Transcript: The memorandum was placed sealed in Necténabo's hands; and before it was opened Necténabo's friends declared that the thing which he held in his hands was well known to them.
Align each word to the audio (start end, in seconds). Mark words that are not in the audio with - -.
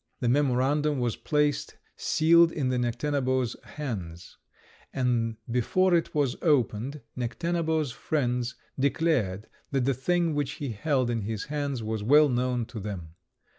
The 0.19 0.29
memorandum 0.29 0.97
was 0.99 1.15
placed 1.15 1.77
sealed 1.95 2.51
in 2.51 2.69
Necténabo's 2.69 3.55
hands; 3.63 4.35
and 4.91 5.37
before 5.51 5.93
it 5.93 6.15
was 6.15 6.37
opened 6.41 7.01
Necténabo's 7.15 7.91
friends 7.91 8.55
declared 8.79 9.45
that 9.69 9.85
the 9.85 9.93
thing 9.93 10.33
which 10.33 10.53
he 10.53 10.69
held 10.71 11.11
in 11.11 11.21
his 11.21 11.43
hands 11.53 11.83
was 11.83 12.01
well 12.01 12.29
known 12.29 12.65
to 12.65 12.79
them. 12.79 13.13